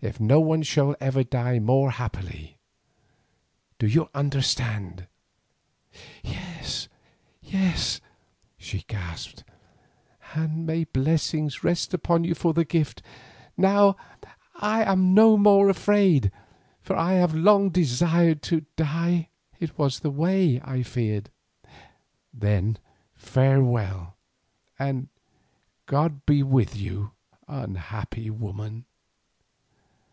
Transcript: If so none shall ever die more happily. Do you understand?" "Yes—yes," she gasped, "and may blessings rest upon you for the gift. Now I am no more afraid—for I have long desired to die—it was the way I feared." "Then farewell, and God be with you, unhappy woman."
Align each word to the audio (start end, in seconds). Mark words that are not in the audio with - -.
If 0.00 0.18
so 0.18 0.22
none 0.24 0.62
shall 0.62 0.94
ever 1.00 1.24
die 1.24 1.58
more 1.58 1.90
happily. 1.90 2.58
Do 3.80 3.88
you 3.88 4.08
understand?" 4.14 5.08
"Yes—yes," 6.22 8.00
she 8.56 8.82
gasped, 8.86 9.42
"and 10.34 10.64
may 10.64 10.84
blessings 10.84 11.64
rest 11.64 11.92
upon 11.92 12.22
you 12.22 12.36
for 12.36 12.54
the 12.54 12.64
gift. 12.64 13.02
Now 13.56 13.96
I 14.54 14.84
am 14.84 15.14
no 15.14 15.36
more 15.36 15.68
afraid—for 15.68 16.94
I 16.94 17.14
have 17.14 17.34
long 17.34 17.68
desired 17.70 18.40
to 18.42 18.66
die—it 18.76 19.76
was 19.76 19.98
the 19.98 20.10
way 20.12 20.60
I 20.64 20.84
feared." 20.84 21.28
"Then 22.32 22.78
farewell, 23.16 24.16
and 24.78 25.08
God 25.86 26.24
be 26.24 26.44
with 26.44 26.76
you, 26.76 27.10
unhappy 27.48 28.30
woman." 28.30 28.84